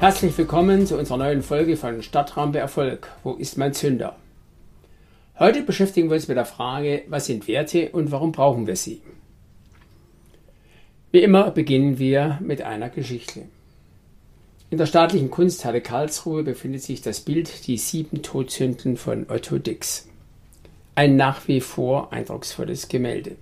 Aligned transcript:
Herzlich 0.00 0.38
willkommen 0.38 0.86
zu 0.86 0.96
unserer 0.96 1.18
neuen 1.18 1.42
Folge 1.42 1.76
von 1.76 2.02
Stadtrampe 2.02 2.58
Erfolg. 2.58 3.08
Wo 3.22 3.34
ist 3.34 3.58
mein 3.58 3.74
Zünder? 3.74 4.16
Heute 5.38 5.62
beschäftigen 5.62 6.08
wir 6.08 6.14
uns 6.14 6.26
mit 6.26 6.38
der 6.38 6.46
Frage, 6.46 7.02
was 7.08 7.26
sind 7.26 7.46
Werte 7.46 7.90
und 7.90 8.10
warum 8.10 8.32
brauchen 8.32 8.66
wir 8.66 8.76
sie? 8.76 9.02
Wie 11.12 11.22
immer 11.22 11.50
beginnen 11.50 11.98
wir 11.98 12.38
mit 12.40 12.62
einer 12.62 12.88
Geschichte. 12.88 13.42
In 14.70 14.78
der 14.78 14.86
staatlichen 14.86 15.30
Kunsthalle 15.30 15.82
Karlsruhe 15.82 16.44
befindet 16.44 16.82
sich 16.82 17.02
das 17.02 17.20
Bild 17.20 17.66
Die 17.66 17.76
sieben 17.76 18.22
Todsünden 18.22 18.96
von 18.96 19.26
Otto 19.28 19.58
Dix. 19.58 20.08
Ein 20.94 21.16
nach 21.16 21.46
wie 21.46 21.60
vor 21.60 22.10
eindrucksvolles 22.10 22.88
Gemälde. 22.88 23.36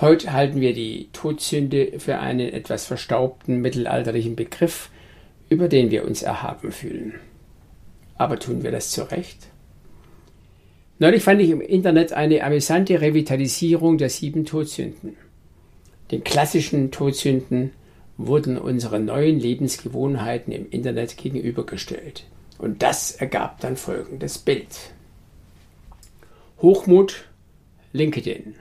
Heute 0.00 0.32
halten 0.32 0.60
wir 0.60 0.74
die 0.74 1.08
Todsünde 1.12 1.98
für 1.98 2.20
einen 2.20 2.52
etwas 2.52 2.86
verstaubten 2.86 3.60
mittelalterlichen 3.60 4.36
Begriff, 4.36 4.90
über 5.48 5.66
den 5.66 5.90
wir 5.90 6.04
uns 6.04 6.22
erhaben 6.22 6.70
fühlen. 6.70 7.14
Aber 8.16 8.38
tun 8.38 8.62
wir 8.62 8.70
das 8.70 8.92
zu 8.92 9.10
Recht? 9.10 9.48
Neulich 11.00 11.24
fand 11.24 11.40
ich 11.40 11.50
im 11.50 11.60
Internet 11.60 12.12
eine 12.12 12.44
amüsante 12.44 13.00
Revitalisierung 13.00 13.98
der 13.98 14.08
sieben 14.08 14.44
Todsünden. 14.44 15.16
Den 16.12 16.22
klassischen 16.22 16.92
Todsünden 16.92 17.72
wurden 18.16 18.56
unsere 18.56 19.00
neuen 19.00 19.40
Lebensgewohnheiten 19.40 20.52
im 20.52 20.70
Internet 20.70 21.16
gegenübergestellt. 21.16 22.24
Und 22.58 22.84
das 22.84 23.10
ergab 23.10 23.60
dann 23.60 23.76
folgendes 23.76 24.38
Bild. 24.38 24.92
Hochmut, 26.62 27.24
LinkedIn. 27.92 28.54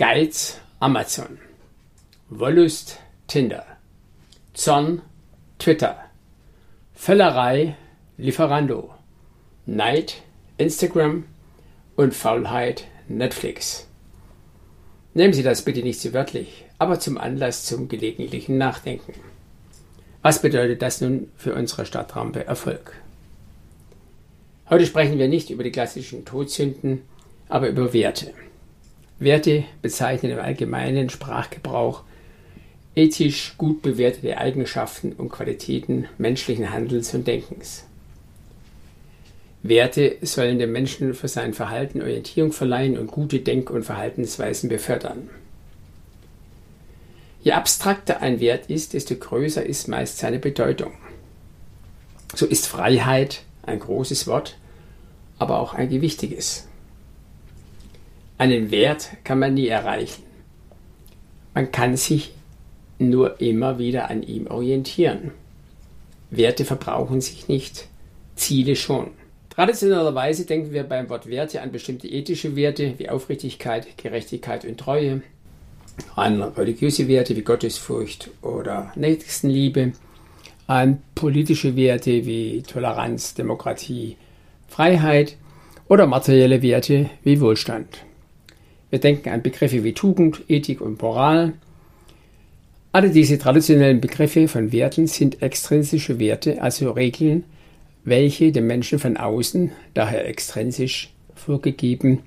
Geiz 0.00 0.58
Amazon, 0.78 1.36
Wollust 2.30 3.00
Tinder, 3.26 3.66
Zorn 4.54 5.02
Twitter, 5.58 6.06
Völlerei 6.94 7.76
Lieferando, 8.16 8.94
Neid 9.66 10.22
Instagram 10.56 11.24
und 11.96 12.14
Faulheit 12.14 12.86
Netflix. 13.08 13.88
Nehmen 15.12 15.34
Sie 15.34 15.42
das 15.42 15.66
bitte 15.66 15.82
nicht 15.82 16.00
zu 16.00 16.14
wörtlich, 16.14 16.64
aber 16.78 16.98
zum 16.98 17.18
Anlass 17.18 17.66
zum 17.66 17.88
gelegentlichen 17.88 18.56
Nachdenken. 18.56 19.12
Was 20.22 20.40
bedeutet 20.40 20.80
das 20.80 21.02
nun 21.02 21.30
für 21.36 21.54
unsere 21.54 21.84
Stadtrampe 21.84 22.46
Erfolg? 22.46 22.94
Heute 24.70 24.86
sprechen 24.86 25.18
wir 25.18 25.28
nicht 25.28 25.50
über 25.50 25.62
die 25.62 25.72
klassischen 25.72 26.24
Todsünden, 26.24 27.02
aber 27.50 27.68
über 27.68 27.92
Werte. 27.92 28.32
Werte 29.20 29.64
bezeichnen 29.82 30.32
im 30.32 30.38
allgemeinen 30.38 31.10
Sprachgebrauch 31.10 32.02
ethisch 32.96 33.54
gut 33.58 33.82
bewertete 33.82 34.38
Eigenschaften 34.38 35.12
und 35.12 35.28
Qualitäten 35.28 36.08
menschlichen 36.18 36.72
Handelns 36.72 37.14
und 37.14 37.26
Denkens. 37.26 37.84
Werte 39.62 40.16
sollen 40.22 40.58
dem 40.58 40.72
Menschen 40.72 41.12
für 41.12 41.28
sein 41.28 41.52
Verhalten 41.52 42.00
Orientierung 42.00 42.50
verleihen 42.50 42.98
und 42.98 43.10
gute 43.10 43.40
Denk- 43.40 43.70
und 43.70 43.84
Verhaltensweisen 43.84 44.70
befördern. 44.70 45.28
Je 47.42 47.52
abstrakter 47.52 48.22
ein 48.22 48.40
Wert 48.40 48.70
ist, 48.70 48.94
desto 48.94 49.14
größer 49.16 49.64
ist 49.64 49.86
meist 49.86 50.18
seine 50.18 50.38
Bedeutung. 50.38 50.92
So 52.34 52.46
ist 52.46 52.66
Freiheit 52.66 53.42
ein 53.62 53.80
großes 53.80 54.26
Wort, 54.26 54.56
aber 55.38 55.60
auch 55.60 55.74
ein 55.74 55.90
gewichtiges. 55.90 56.69
Einen 58.40 58.70
Wert 58.70 59.10
kann 59.22 59.38
man 59.38 59.52
nie 59.52 59.66
erreichen. 59.68 60.22
Man 61.52 61.70
kann 61.70 61.98
sich 61.98 62.32
nur 62.98 63.38
immer 63.38 63.78
wieder 63.78 64.08
an 64.08 64.22
ihm 64.22 64.46
orientieren. 64.46 65.32
Werte 66.30 66.64
verbrauchen 66.64 67.20
sich 67.20 67.48
nicht, 67.48 67.86
Ziele 68.36 68.76
schon. 68.76 69.08
Traditionellerweise 69.50 70.46
denken 70.46 70.72
wir 70.72 70.84
beim 70.84 71.10
Wort 71.10 71.28
Werte 71.28 71.60
an 71.60 71.70
bestimmte 71.70 72.08
ethische 72.08 72.56
Werte 72.56 72.94
wie 72.96 73.10
Aufrichtigkeit, 73.10 73.98
Gerechtigkeit 73.98 74.64
und 74.64 74.80
Treue, 74.80 75.20
an 76.16 76.42
religiöse 76.42 77.08
Werte 77.08 77.36
wie 77.36 77.42
Gottesfurcht 77.42 78.30
oder 78.40 78.90
Nächstenliebe, 78.94 79.92
an 80.66 81.02
politische 81.14 81.76
Werte 81.76 82.24
wie 82.24 82.62
Toleranz, 82.62 83.34
Demokratie, 83.34 84.16
Freiheit 84.66 85.36
oder 85.88 86.06
materielle 86.06 86.62
Werte 86.62 87.10
wie 87.22 87.38
Wohlstand. 87.42 88.06
Wir 88.90 88.98
denken 88.98 89.28
an 89.28 89.42
Begriffe 89.42 89.84
wie 89.84 89.94
Tugend, 89.94 90.42
Ethik 90.48 90.80
und 90.80 91.00
Moral. 91.00 91.54
Alle 92.92 93.10
diese 93.10 93.38
traditionellen 93.38 94.00
Begriffe 94.00 94.48
von 94.48 94.72
Werten 94.72 95.06
sind 95.06 95.42
extrinsische 95.42 96.18
Werte, 96.18 96.60
also 96.60 96.90
Regeln, 96.90 97.44
welche 98.04 98.50
dem 98.50 98.66
Menschen 98.66 98.98
von 98.98 99.16
außen, 99.16 99.70
daher 99.94 100.26
extrinsisch, 100.26 101.12
vorgegeben 101.36 102.20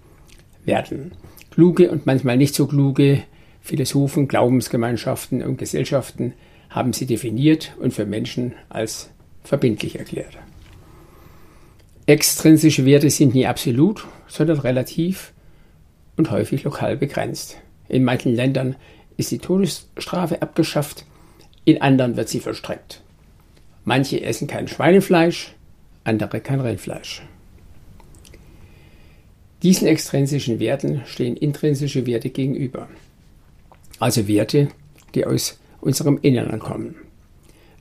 werden. 0.64 1.12
Kluge 1.52 1.92
und 1.92 2.06
manchmal 2.06 2.38
nicht 2.38 2.56
so 2.56 2.66
kluge 2.66 3.24
Philosophen, 3.62 4.28
Glaubensgemeinschaften 4.28 5.44
und 5.44 5.58
Gesellschaften 5.58 6.34
haben 6.70 6.94
sie 6.94 7.06
definiert 7.06 7.74
und 7.80 7.94
für 7.94 8.06
Menschen 8.06 8.54
als 8.70 9.10
verbindlich 9.44 10.00
erklärt. 10.00 10.38
Extrinsische 12.06 12.86
Werte 12.86 13.10
sind 13.10 13.36
nie 13.36 13.46
absolut, 13.46 14.06
sondern 14.28 14.60
relativ 14.60 15.34
und 16.18 16.32
häufig 16.32 16.64
lokal 16.64 16.98
begrenzt. 16.98 17.58
In 17.90 18.04
manchen 18.04 18.36
Ländern 18.36 18.76
ist 19.18 19.32
die 19.32 19.40
Todesstrafe 19.40 20.42
abgeschafft, 20.42 21.06
in 21.66 21.82
anderen 21.82 22.18
wird 22.18 22.30
sie 22.30 22.40
vollstreckt. 22.40 23.02
Manche 23.86 24.22
essen 24.22 24.48
kein 24.48 24.68
Schweinefleisch, 24.68 25.54
andere 26.04 26.40
kein 26.40 26.60
Rindfleisch. 26.60 27.22
Diesen 29.62 29.88
extrinsischen 29.88 30.60
Werten 30.60 31.04
stehen 31.06 31.38
intrinsische 31.38 32.06
Werte 32.06 32.30
gegenüber, 32.30 32.90
also 34.00 34.28
Werte, 34.28 34.68
die 35.16 35.26
aus 35.26 35.60
unserem 35.80 36.20
Inneren 36.22 36.60
kommen. 36.60 36.96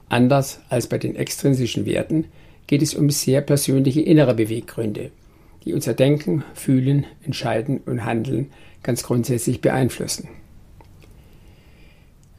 Anders 0.08 0.60
als 0.68 0.86
bei 0.86 0.98
den 0.98 1.16
extrinsischen 1.16 1.86
Werten 1.86 2.26
geht 2.66 2.82
es 2.82 2.94
um 2.94 3.10
sehr 3.10 3.40
persönliche 3.40 4.02
innere 4.02 4.34
Beweggründe, 4.34 5.10
die 5.64 5.74
unser 5.74 5.94
Denken, 5.94 6.44
Fühlen, 6.54 7.06
Entscheiden 7.24 7.78
und 7.86 8.04
Handeln 8.04 8.50
ganz 8.82 9.02
grundsätzlich 9.02 9.60
beeinflussen. 9.60 10.28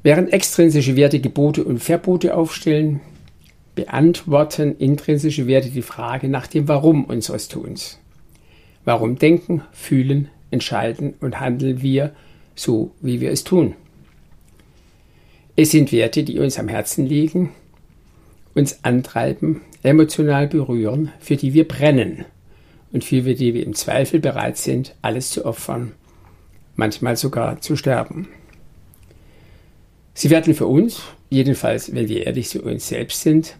Während 0.01 0.33
extrinsische 0.33 0.97
Werte 0.97 1.21
Gebote 1.21 1.63
und 1.63 1.79
Verbote 1.79 2.35
aufstellen, 2.35 2.99
beantworten 3.75 4.77
intrinsische 4.77 5.47
Werte 5.47 5.69
die 5.69 5.81
Frage 5.81 6.27
nach 6.27 6.47
dem 6.47 6.67
Warum 6.67 7.05
unseres 7.05 7.47
Tuns. 7.47 7.99
Warum 8.83 9.17
denken, 9.17 9.61
fühlen, 9.71 10.29
entscheiden 10.51 11.13
und 11.21 11.39
handeln 11.39 11.81
wir 11.81 12.13
so, 12.55 12.91
wie 13.01 13.21
wir 13.21 13.31
es 13.31 13.45
tun? 13.45 13.75
Es 15.55 15.71
sind 15.71 15.91
Werte, 15.91 16.23
die 16.23 16.39
uns 16.39 16.59
am 16.59 16.67
Herzen 16.67 17.05
liegen, 17.05 17.51
uns 18.53 18.83
antreiben, 18.83 19.61
emotional 19.83 20.47
berühren, 20.47 21.11
für 21.19 21.37
die 21.37 21.53
wir 21.53 21.67
brennen 21.67 22.25
und 22.93 23.03
für 23.03 23.21
die 23.21 23.53
wir 23.53 23.65
im 23.65 23.73
Zweifel 23.73 24.19
bereit 24.21 24.57
sind, 24.57 24.95
alles 25.01 25.31
zu 25.31 25.45
opfern, 25.45 25.91
manchmal 26.75 27.17
sogar 27.17 27.59
zu 27.59 27.75
sterben. 27.75 28.29
Sie 30.13 30.29
werden 30.29 30.53
für 30.53 30.67
uns, 30.67 31.01
jedenfalls 31.29 31.93
wenn 31.93 32.07
wir 32.07 32.25
ehrlich 32.25 32.47
zu 32.47 32.61
uns 32.61 32.87
selbst 32.87 33.21
sind, 33.21 33.57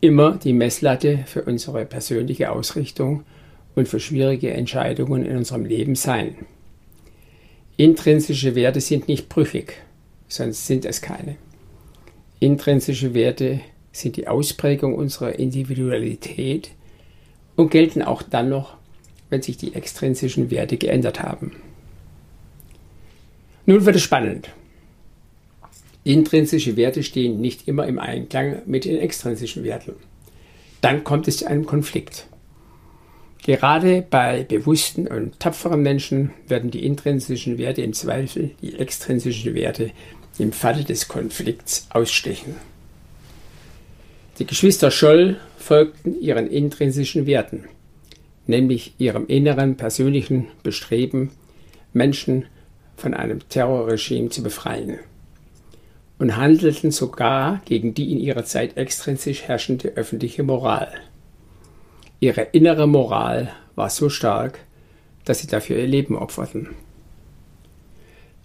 immer 0.00 0.36
die 0.36 0.52
Messlatte 0.52 1.24
für 1.26 1.42
unsere 1.42 1.84
persönliche 1.84 2.52
Ausrichtung 2.52 3.24
und 3.74 3.88
für 3.88 4.00
schwierige 4.00 4.52
Entscheidungen 4.52 5.26
in 5.26 5.36
unserem 5.36 5.64
Leben 5.64 5.96
sein. 5.96 6.36
Intrinsische 7.76 8.54
Werte 8.54 8.80
sind 8.80 9.08
nicht 9.08 9.28
brüchig, 9.28 9.74
sonst 10.28 10.66
sind 10.66 10.84
es 10.84 11.02
keine. 11.02 11.36
Intrinsische 12.38 13.14
Werte 13.14 13.60
sind 13.92 14.16
die 14.16 14.28
Ausprägung 14.28 14.94
unserer 14.94 15.38
Individualität 15.38 16.70
und 17.60 17.70
gelten 17.70 18.00
auch 18.00 18.22
dann 18.22 18.48
noch, 18.48 18.76
wenn 19.28 19.42
sich 19.42 19.58
die 19.58 19.74
extrinsischen 19.74 20.50
Werte 20.50 20.78
geändert 20.78 21.22
haben. 21.22 21.52
Nun 23.66 23.84
wird 23.84 23.96
es 23.96 24.02
spannend. 24.02 24.48
Intrinsische 26.02 26.78
Werte 26.78 27.02
stehen 27.02 27.40
nicht 27.40 27.68
immer 27.68 27.86
im 27.86 27.98
Einklang 27.98 28.62
mit 28.64 28.86
den 28.86 28.98
extrinsischen 28.98 29.62
Werten. 29.64 29.92
dann 30.80 31.04
kommt 31.04 31.28
es 31.28 31.36
zu 31.38 31.46
einem 31.46 31.66
Konflikt. 31.66 32.26
Gerade 33.42 34.00
bei 34.08 34.44
bewussten 34.44 35.06
und 35.06 35.38
tapferen 35.38 35.82
Menschen 35.82 36.30
werden 36.48 36.70
die 36.70 36.86
intrinsischen 36.86 37.58
Werte 37.58 37.82
im 37.82 37.92
Zweifel 37.92 38.52
die 38.62 38.78
extrinsischen 38.78 39.54
Werte 39.54 39.90
im 40.38 40.52
Falle 40.52 40.84
des 40.84 41.08
Konflikts 41.08 41.86
ausstechen. 41.90 42.54
Die 44.40 44.46
Geschwister 44.46 44.90
Scholl 44.90 45.36
folgten 45.58 46.18
ihren 46.18 46.46
intrinsischen 46.46 47.26
Werten, 47.26 47.64
nämlich 48.46 48.94
ihrem 48.96 49.26
inneren 49.26 49.76
persönlichen 49.76 50.46
Bestreben, 50.62 51.32
Menschen 51.92 52.46
von 52.96 53.12
einem 53.12 53.46
Terrorregime 53.50 54.30
zu 54.30 54.42
befreien 54.42 54.98
und 56.18 56.38
handelten 56.38 56.90
sogar 56.90 57.60
gegen 57.66 57.92
die 57.92 58.12
in 58.12 58.18
ihrer 58.18 58.46
Zeit 58.46 58.78
extrinsisch 58.78 59.42
herrschende 59.42 59.88
öffentliche 59.96 60.42
Moral. 60.42 60.90
Ihre 62.18 62.40
innere 62.52 62.88
Moral 62.88 63.52
war 63.74 63.90
so 63.90 64.08
stark, 64.08 64.60
dass 65.26 65.40
sie 65.40 65.48
dafür 65.48 65.76
ihr 65.76 65.86
Leben 65.86 66.16
opferten. 66.16 66.70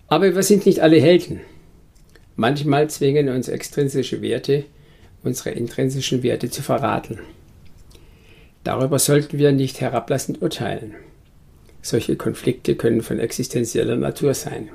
Aber 0.09 0.35
wir 0.35 0.43
sind 0.43 0.65
nicht 0.65 0.81
alle 0.81 0.99
Helden. 0.99 1.39
Manchmal 2.35 2.89
zwingen 2.89 3.29
uns 3.29 3.47
extrinsische 3.47 4.21
Werte, 4.21 4.65
unsere 5.25 5.51
intrinsischen 5.51 6.23
Werte 6.23 6.49
zu 6.49 6.61
verraten. 6.61 7.19
Darüber 8.63 8.99
sollten 8.99 9.37
wir 9.37 9.51
nicht 9.51 9.81
herablassend 9.81 10.41
urteilen. 10.41 10.95
Solche 11.81 12.15
Konflikte 12.15 12.75
können 12.75 13.01
von 13.01 13.19
existenzieller 13.19 13.95
Natur 13.95 14.33
sein. 14.33 14.69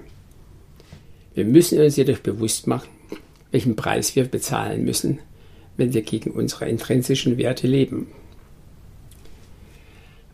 Wir 1.34 1.44
müssen 1.44 1.80
uns 1.80 1.96
jedoch 1.96 2.18
bewusst 2.18 2.66
machen, 2.66 2.88
welchen 3.50 3.76
Preis 3.76 4.14
wir 4.14 4.24
bezahlen 4.24 4.84
müssen, 4.84 5.18
wenn 5.76 5.92
wir 5.92 6.02
gegen 6.02 6.30
unsere 6.30 6.68
intrinsischen 6.68 7.36
Werte 7.38 7.66
leben. 7.66 8.08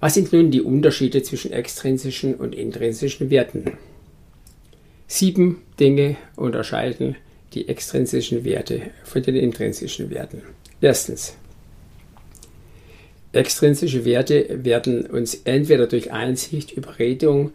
Was 0.00 0.14
sind 0.14 0.32
nun 0.32 0.50
die 0.50 0.60
Unterschiede 0.60 1.22
zwischen 1.22 1.52
extrinsischen 1.52 2.34
und 2.34 2.54
intrinsischen 2.54 3.30
Werten? 3.30 3.72
Sieben 5.06 5.62
Dinge 5.80 6.16
unterscheiden 6.36 7.16
die 7.56 7.68
extrinsischen 7.68 8.44
Werte 8.44 8.82
von 9.02 9.22
den 9.22 9.34
intrinsischen 9.34 10.10
Werten. 10.10 10.42
Erstens. 10.80 11.36
Extrinsische 13.32 14.04
Werte 14.04 14.60
werden 14.62 15.06
uns 15.06 15.34
entweder 15.44 15.86
durch 15.86 16.12
Einsicht, 16.12 16.72
Überredung 16.72 17.52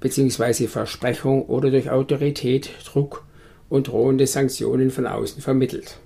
bzw. 0.00 0.66
Versprechung 0.66 1.46
oder 1.46 1.70
durch 1.70 1.90
Autorität, 1.90 2.70
Druck 2.84 3.24
und 3.70 3.88
drohende 3.88 4.26
Sanktionen 4.26 4.90
von 4.90 5.06
außen 5.06 5.40
vermittelt. 5.40 5.96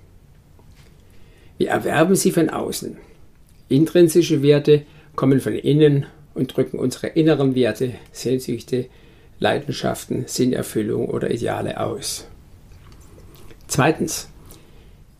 Wir 1.58 1.70
erwerben 1.70 2.14
sie 2.14 2.30
von 2.30 2.48
außen. 2.48 2.96
Intrinsische 3.68 4.42
Werte 4.42 4.82
kommen 5.16 5.40
von 5.40 5.54
innen 5.54 6.06
und 6.34 6.56
drücken 6.56 6.78
unsere 6.78 7.08
inneren 7.08 7.56
Werte, 7.56 7.94
Sehnsüchte, 8.12 8.86
Leidenschaften, 9.40 10.24
Sinnerfüllung 10.28 11.08
oder 11.08 11.30
Ideale 11.30 11.80
aus. 11.80 12.28
Zweitens. 13.68 14.28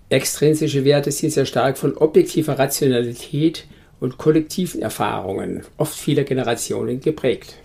Extrinsische 0.09 0.85
Werte 0.85 1.11
sind 1.11 1.33
sehr 1.33 1.47
stark 1.47 1.77
von 1.79 1.97
objektiver 1.97 2.59
Rationalität 2.59 3.67
und 3.99 4.19
kollektiven 4.19 4.83
Erfahrungen, 4.83 5.63
oft 5.79 5.99
vieler 5.99 6.23
Generationen 6.23 7.01
geprägt. 7.01 7.57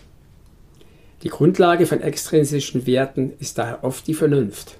Die 1.23 1.29
Grundlage 1.29 1.85
von 1.85 2.01
extrinsischen 2.01 2.87
Werten 2.87 3.33
ist 3.39 3.59
daher 3.59 3.83
oft 3.83 4.07
die 4.07 4.15
Vernunft. 4.15 4.77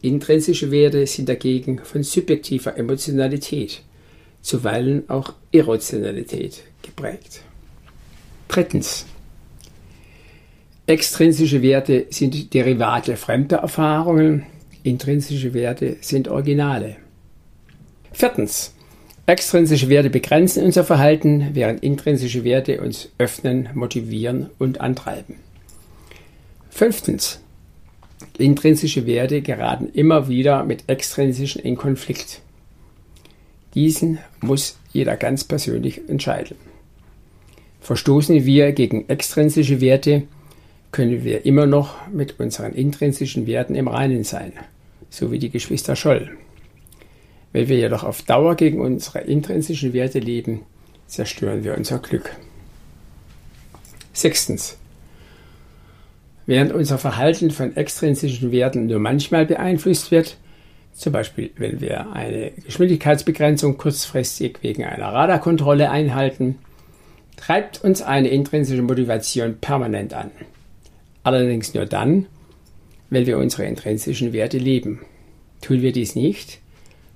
Intrinsische 0.00 0.72
Werte 0.72 1.06
sind 1.06 1.28
dagegen 1.28 1.78
von 1.78 2.02
subjektiver 2.02 2.76
Emotionalität, 2.76 3.82
zuweilen 4.40 5.08
auch 5.08 5.34
Irrationalität 5.52 6.64
geprägt. 6.82 7.42
Drittens. 8.48 9.06
Extrinsische 10.86 11.62
Werte 11.62 12.06
sind 12.10 12.52
Derivate 12.52 13.16
fremder 13.16 13.58
Erfahrungen, 13.58 14.44
intrinsische 14.82 15.54
Werte 15.54 15.96
sind 16.00 16.28
Originale. 16.28 16.96
Viertens. 18.12 18.74
Extrinsische 19.26 19.88
Werte 19.88 20.10
begrenzen 20.10 20.64
unser 20.64 20.84
Verhalten, 20.84 21.50
während 21.52 21.82
intrinsische 21.82 22.42
Werte 22.44 22.80
uns 22.80 23.08
öffnen, 23.18 23.68
motivieren 23.74 24.50
und 24.58 24.80
antreiben. 24.80 25.36
Fünftens. 26.70 27.40
Intrinsische 28.38 29.06
Werte 29.06 29.42
geraten 29.42 29.88
immer 29.92 30.28
wieder 30.28 30.64
mit 30.64 30.84
extrinsischen 30.88 31.62
in 31.62 31.76
Konflikt. 31.76 32.40
Diesen 33.74 34.18
muss 34.40 34.76
jeder 34.92 35.16
ganz 35.16 35.44
persönlich 35.44 36.08
entscheiden. 36.08 36.56
Verstoßen 37.80 38.44
wir 38.44 38.72
gegen 38.72 39.08
extrinsische 39.08 39.80
Werte, 39.80 40.24
können 40.92 41.24
wir 41.24 41.46
immer 41.46 41.66
noch 41.66 42.06
mit 42.08 42.38
unseren 42.38 42.74
intrinsischen 42.74 43.46
Werten 43.46 43.74
im 43.74 43.88
Reinen 43.88 44.24
sein, 44.24 44.52
so 45.08 45.32
wie 45.32 45.38
die 45.38 45.50
Geschwister 45.50 45.96
Scholl. 45.96 46.36
Wenn 47.52 47.68
wir 47.68 47.78
jedoch 47.78 48.04
auf 48.04 48.22
Dauer 48.22 48.54
gegen 48.54 48.80
unsere 48.80 49.20
intrinsischen 49.20 49.94
Werte 49.94 50.18
leben, 50.18 50.60
zerstören 51.06 51.64
wir 51.64 51.76
unser 51.76 51.98
Glück. 51.98 52.30
Sechstens. 54.12 54.76
Während 56.44 56.72
unser 56.72 56.98
Verhalten 56.98 57.50
von 57.50 57.76
extrinsischen 57.76 58.52
Werten 58.52 58.86
nur 58.86 58.98
manchmal 58.98 59.46
beeinflusst 59.46 60.10
wird, 60.10 60.36
zum 60.92 61.12
Beispiel, 61.12 61.50
wenn 61.56 61.80
wir 61.80 62.12
eine 62.12 62.50
Geschwindigkeitsbegrenzung 62.50 63.78
kurzfristig 63.78 64.58
wegen 64.60 64.84
einer 64.84 65.08
Radarkontrolle 65.12 65.90
einhalten, 65.90 66.58
treibt 67.36 67.82
uns 67.82 68.02
eine 68.02 68.28
intrinsische 68.28 68.82
Motivation 68.82 69.56
permanent 69.58 70.12
an. 70.12 70.30
Allerdings 71.22 71.74
nur 71.74 71.86
dann, 71.86 72.26
wenn 73.10 73.26
wir 73.26 73.38
unsere 73.38 73.64
intrinsischen 73.66 74.32
Werte 74.32 74.58
leben. 74.58 75.00
Tun 75.60 75.82
wir 75.82 75.92
dies 75.92 76.16
nicht, 76.16 76.58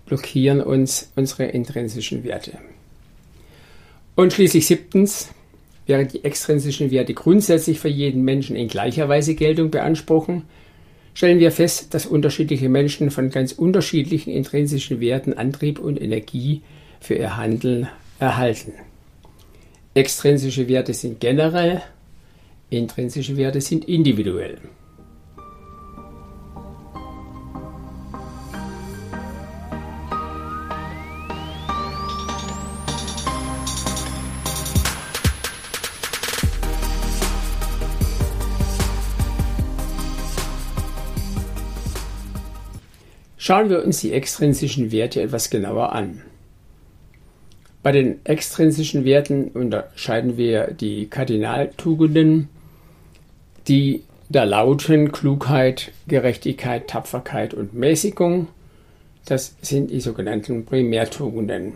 blockieren 0.07 0.61
uns 0.61 1.11
unsere 1.17 1.47
intrinsischen 1.47 2.23
Werte. 2.23 2.59
Und 4.15 4.33
schließlich 4.33 4.67
siebtens, 4.67 5.31
während 5.87 6.13
die 6.13 6.25
extrinsischen 6.25 6.91
Werte 6.91 7.15
grundsätzlich 7.15 7.81
für 7.81 7.89
jeden 7.89 8.23
Menschen 8.23 8.57
in 8.57 8.69
gleicher 8.69 9.09
Weise 9.09 9.35
Geltung 9.35 9.71
beanspruchen, 9.71 10.45
stellen 11.15 11.39
wir 11.39 11.51
fest, 11.51 11.95
dass 11.95 12.07
unterschiedliche 12.07 12.69
Menschen 12.69 13.11
von 13.11 13.31
ganz 13.31 13.53
unterschiedlichen 13.53 14.31
intrinsischen 14.31 15.01
Werten 15.01 15.33
Antrieb 15.33 15.79
und 15.79 16.01
Energie 16.01 16.63
für 17.01 17.15
ihr 17.15 17.37
Handeln 17.37 17.89
erhalten. 18.19 18.73
Extrinsische 19.95 20.69
Werte 20.69 20.93
sind 20.93 21.21
generell, 21.21 21.83
intrinsische 22.71 23.37
Werte 23.37 23.61
sind 23.61 23.87
individuell. 23.87 24.59
Schauen 43.47 43.71
wir 43.71 43.85
uns 43.85 44.01
die 44.01 44.13
extrinsischen 44.13 44.91
Werte 44.91 45.23
etwas 45.23 45.51
genauer 45.51 45.93
an. 45.93 46.23
Bei 47.85 47.93
den 47.93 48.19
extrinsischen 48.25 49.05
Werten 49.05 49.51
unterscheiden 49.51 50.37
wir 50.37 50.73
die 50.73 51.07
Kardinaltugenden, 51.07 52.49
die 53.69 54.03
da 54.29 54.45
lauten 54.45 55.13
Klugheit, 55.13 55.93
Gerechtigkeit, 56.09 56.89
Tapferkeit 56.89 57.55
und 57.55 57.75
Mäßigung. 57.75 58.49
Das 59.25 59.57
sind 59.63 59.91
die 59.91 60.01
sogenannten 60.01 60.65
Primärtugenden. 60.65 61.75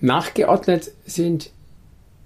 Nachgeordnet 0.00 0.92
sind 1.06 1.50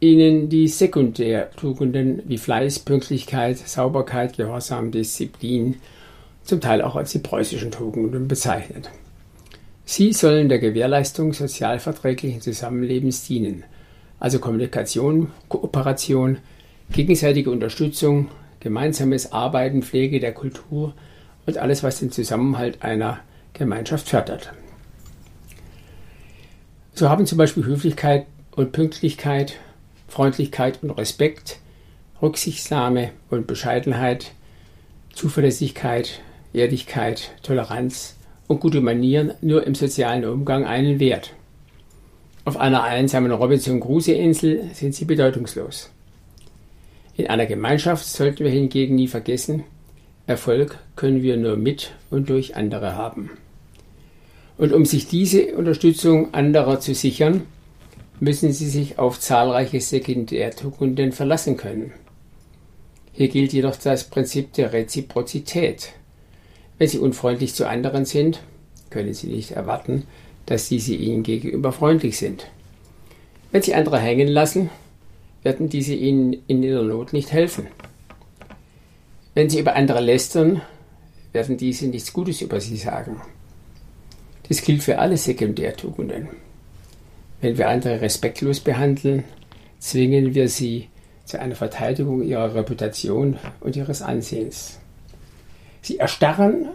ihnen 0.01 0.49
die 0.49 0.69
Sekundärtugenden 0.69 2.23
wie 2.27 2.39
Fleiß, 2.39 2.81
Pünktlichkeit, 2.81 3.59
Sauberkeit, 3.59 4.37
Gehorsam, 4.37 4.91
Disziplin 4.91 5.77
zum 6.45 6.61
Teil 6.61 6.83
auch 6.83 6.97
als 6.97 7.13
die 7.13 7.19
preußischen 7.19 7.71
Tugenden 7.71 8.29
bezeichnet. 8.29 8.91
Sie 9.85 10.13
sollen 10.13 10.49
der 10.49 10.59
Gewährleistung 10.59 11.33
sozialverträglichen 11.33 12.41
Zusammenlebens 12.41 13.27
dienen, 13.27 13.65
also 14.21 14.39
Kommunikation, 14.39 15.31
Kooperation, 15.49 16.39
gegenseitige 16.93 17.51
Unterstützung, 17.51 18.29
gemeinsames 18.61 19.33
Arbeiten, 19.33 19.83
Pflege 19.83 20.21
der 20.21 20.33
Kultur 20.33 20.95
und 21.47 21.59
alles, 21.59 21.83
was 21.83 22.01
den 22.01 22.11
Zusammenhalt 22.11 22.83
einer 22.83 23.21
Gemeinschaft 23.53 24.09
fördert. 24.09 24.53
So 26.95 27.09
haben 27.09 27.27
zum 27.27 27.39
Beispiel 27.39 27.65
Höflichkeit 27.65 28.27
und 28.53 28.73
Pünktlichkeit, 28.73 29.55
Freundlichkeit 30.09 30.83
und 30.83 30.91
Respekt, 30.91 31.61
Rücksichtnahme 32.21 33.11
und 33.31 33.47
Bescheidenheit, 33.47 34.33
Zuverlässigkeit, 35.13 36.21
Ehrlichkeit, 36.53 37.31
Toleranz 37.43 38.17
und 38.49 38.61
gute 38.61 38.81
Manieren 38.81 39.35
nur 39.41 39.67
im 39.67 39.75
sozialen 39.75 40.25
Umgang 40.25 40.65
einen 40.65 40.99
Wert. 40.99 41.35
Auf 42.45 42.57
einer 42.57 42.83
einsamen 42.83 43.31
Robinson 43.31 43.79
Crusoe-Insel 43.79 44.71
sind 44.73 44.95
sie 44.95 45.05
bedeutungslos. 45.05 45.91
In 47.19 47.27
einer 47.27 47.47
Gemeinschaft 47.47 48.07
sollten 48.07 48.45
wir 48.45 48.51
hingegen 48.53 48.95
nie 48.95 49.09
vergessen, 49.09 49.65
Erfolg 50.29 50.79
können 50.95 51.21
wir 51.21 51.37
nur 51.37 51.57
mit 51.57 51.91
und 52.11 52.31
durch 52.31 52.55
andere 52.55 52.95
haben. 52.95 53.31
Und 54.57 54.73
um 54.73 54.85
sich 54.85 55.09
diese 55.09 55.57
Unterstützung 55.57 56.33
anderer 56.33 56.79
zu 56.79 56.95
sichern, 56.95 57.43
müssen 58.21 58.53
sie 58.53 58.69
sich 58.69 59.01
auf 59.01 59.19
zahlreiche 59.19 59.81
Sekundärtugenden 59.81 61.11
verlassen 61.11 61.57
können. 61.57 61.93
Hier 63.13 63.29
gilt 63.29 63.53
jedoch 63.53 63.75
das 63.75 64.05
Prinzip 64.05 64.53
der 64.53 64.73
Reziprozität. 64.73 65.95
Wenn 66.79 66.87
sie 66.87 67.01
unfreundlich 67.01 67.53
zu 67.53 67.69
anderen 67.69 68.05
sind, 68.05 68.43
können 68.91 69.13
sie 69.13 69.27
nicht 69.27 69.51
erwarten, 69.51 70.05
dass 70.47 70.69
diese 70.69 70.95
ihnen 70.95 71.25
gegenüber 71.25 71.73
freundlich 71.73 72.17
sind. 72.17 72.47
Wenn 73.51 73.63
sie 73.63 73.75
andere 73.75 73.99
hängen 73.99 74.29
lassen, 74.29 74.71
werden 75.43 75.69
diese 75.69 75.95
ihnen 75.95 76.37
in 76.47 76.63
ihrer 76.63 76.83
Not 76.83 77.13
nicht 77.13 77.33
helfen. 77.33 77.69
Wenn 79.35 79.49
sie 79.49 79.61
über 79.61 79.77
andere 79.77 80.01
lästern, 80.01 80.63
werden 81.33 81.57
diese 81.57 81.87
nichts 81.87 82.13
Gutes 82.13 82.41
über 82.41 82.61
sie 82.61 82.77
sagen. 82.77 83.21
Das 84.49 84.63
gilt 84.63 84.83
für 84.83 84.99
alle 84.99 85.17
Sekundärtugenden. 85.17 86.29
Wenn 87.41 87.57
wir 87.57 87.69
andere 87.69 88.01
respektlos 88.01 88.61
behandeln, 88.61 89.25
zwingen 89.79 90.35
wir 90.35 90.49
sie 90.49 90.89
zu 91.25 91.39
einer 91.39 91.55
Verteidigung 91.55 92.23
ihrer 92.23 92.55
Reputation 92.55 93.37
und 93.61 93.77
ihres 93.77 94.03
Ansehens. 94.03 94.81
Sie 95.83 95.99
erstarren 95.99 96.71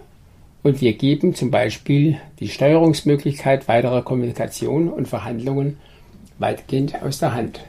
und 0.62 0.80
wir 0.80 0.94
geben 0.94 1.36
zum 1.36 1.52
Beispiel 1.52 2.18
die 2.40 2.48
Steuerungsmöglichkeit 2.48 3.68
weiterer 3.68 4.04
Kommunikation 4.04 4.88
und 4.88 5.08
Verhandlungen 5.08 5.78
weitgehend 6.40 7.02
aus 7.02 7.20
der 7.20 7.34
Hand. 7.34 7.60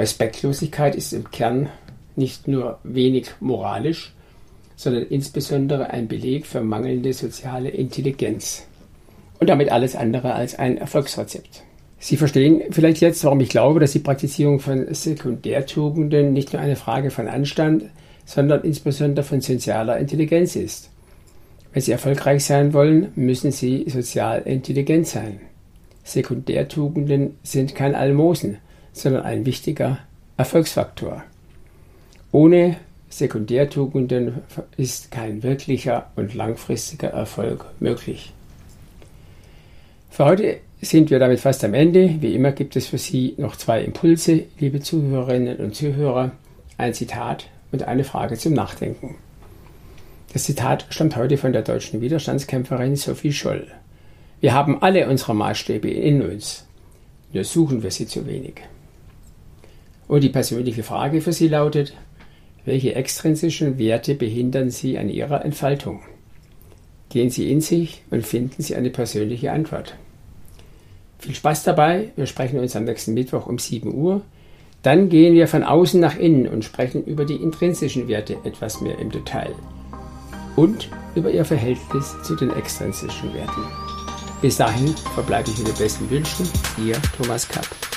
Respektlosigkeit 0.00 0.94
ist 0.94 1.12
im 1.12 1.30
Kern 1.30 1.68
nicht 2.16 2.48
nur 2.48 2.78
wenig 2.84 3.26
moralisch, 3.40 4.14
sondern 4.76 5.04
insbesondere 5.04 5.90
ein 5.90 6.08
Beleg 6.08 6.46
für 6.46 6.62
mangelnde 6.62 7.12
soziale 7.12 7.68
Intelligenz 7.68 8.66
und 9.38 9.50
damit 9.50 9.70
alles 9.70 9.94
andere 9.94 10.34
als 10.34 10.58
ein 10.58 10.78
Erfolgsrezept. 10.78 11.62
Sie 11.98 12.16
verstehen 12.16 12.62
vielleicht 12.70 13.02
jetzt, 13.02 13.22
warum 13.24 13.40
ich 13.40 13.50
glaube, 13.50 13.78
dass 13.78 13.92
die 13.92 13.98
Praktizierung 13.98 14.58
von 14.58 14.92
Sekundärtugenden 14.92 16.32
nicht 16.32 16.54
nur 16.54 16.62
eine 16.62 16.76
Frage 16.76 17.10
von 17.10 17.28
Anstand, 17.28 17.84
sondern 18.24 18.62
insbesondere 18.62 19.22
von 19.22 19.42
sozialer 19.42 19.98
Intelligenz 19.98 20.56
ist. 20.56 20.88
Wenn 21.74 21.82
Sie 21.82 21.92
erfolgreich 21.92 22.42
sein 22.42 22.72
wollen, 22.72 23.12
müssen 23.16 23.52
Sie 23.52 23.84
sozial 23.86 24.42
intelligent 24.46 25.06
sein. 25.06 25.40
Sekundärtugenden 26.04 27.36
sind 27.42 27.74
kein 27.74 27.94
Almosen, 27.94 28.58
sondern 28.92 29.22
ein 29.22 29.46
wichtiger 29.46 29.98
Erfolgsfaktor. 30.36 31.22
Ohne 32.32 32.76
Sekundärtugenden 33.08 34.42
ist 34.76 35.10
kein 35.10 35.42
wirklicher 35.42 36.10
und 36.16 36.34
langfristiger 36.34 37.08
Erfolg 37.08 37.64
möglich. 37.80 38.32
Für 40.10 40.24
heute 40.24 40.58
sind 40.80 41.10
wir 41.10 41.18
damit 41.18 41.40
fast 41.40 41.64
am 41.64 41.74
Ende. 41.74 42.16
Wie 42.20 42.34
immer 42.34 42.52
gibt 42.52 42.76
es 42.76 42.86
für 42.86 42.98
Sie 42.98 43.34
noch 43.36 43.56
zwei 43.56 43.82
Impulse, 43.82 44.44
liebe 44.58 44.80
Zuhörerinnen 44.80 45.58
und 45.58 45.74
Zuhörer, 45.74 46.32
ein 46.78 46.94
Zitat 46.94 47.46
und 47.72 47.82
eine 47.82 48.04
Frage 48.04 48.36
zum 48.36 48.54
Nachdenken. 48.54 49.16
Das 50.32 50.44
Zitat 50.44 50.86
stammt 50.90 51.16
heute 51.16 51.36
von 51.36 51.52
der 51.52 51.62
deutschen 51.62 52.00
Widerstandskämpferin 52.00 52.96
Sophie 52.96 53.32
Scholl. 53.32 53.66
Wir 54.40 54.54
haben 54.54 54.80
alle 54.80 55.08
unsere 55.08 55.34
Maßstäbe 55.34 55.90
in 55.90 56.22
uns, 56.22 56.64
nur 57.32 57.44
suchen 57.44 57.82
wir 57.82 57.90
sie 57.90 58.06
zu 58.06 58.26
wenig. 58.26 58.62
Und 60.10 60.24
die 60.24 60.28
persönliche 60.28 60.82
Frage 60.82 61.20
für 61.20 61.32
Sie 61.32 61.46
lautet, 61.46 61.94
welche 62.64 62.96
extrinsischen 62.96 63.78
Werte 63.78 64.16
behindern 64.16 64.68
Sie 64.68 64.98
an 64.98 65.08
Ihrer 65.08 65.44
Entfaltung? 65.44 66.00
Gehen 67.10 67.30
Sie 67.30 67.48
in 67.48 67.60
sich 67.60 68.02
und 68.10 68.26
finden 68.26 68.60
Sie 68.60 68.74
eine 68.74 68.90
persönliche 68.90 69.52
Antwort. 69.52 69.94
Viel 71.20 71.36
Spaß 71.36 71.62
dabei. 71.62 72.10
Wir 72.16 72.26
sprechen 72.26 72.58
uns 72.58 72.74
am 72.74 72.86
nächsten 72.86 73.14
Mittwoch 73.14 73.46
um 73.46 73.60
7 73.60 73.94
Uhr. 73.94 74.22
Dann 74.82 75.10
gehen 75.10 75.34
wir 75.34 75.46
von 75.46 75.62
außen 75.62 76.00
nach 76.00 76.16
innen 76.18 76.48
und 76.48 76.64
sprechen 76.64 77.04
über 77.04 77.24
die 77.24 77.36
intrinsischen 77.36 78.08
Werte 78.08 78.36
etwas 78.42 78.80
mehr 78.80 78.98
im 78.98 79.12
Detail. 79.12 79.54
Und 80.56 80.88
über 81.14 81.30
ihr 81.30 81.44
Verhältnis 81.44 82.16
zu 82.24 82.34
den 82.34 82.50
extrinsischen 82.50 83.32
Werten. 83.32 83.62
Bis 84.42 84.56
dahin 84.56 84.88
verbleibe 85.14 85.50
ich 85.50 85.58
mit 85.58 85.68
den 85.68 85.76
besten 85.76 86.10
Wünschen. 86.10 86.48
Ihr 86.84 86.96
Thomas 87.16 87.48
Kapp. 87.48 87.89